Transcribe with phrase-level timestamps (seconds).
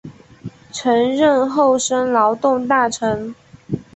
[0.71, 3.35] 曾任厚生劳动大臣。